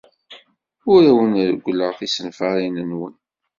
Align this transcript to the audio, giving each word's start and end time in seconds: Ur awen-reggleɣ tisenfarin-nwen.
Ur 0.93 1.01
awen-reggleɣ 1.11 1.91
tisenfarin-nwen. 1.99 3.15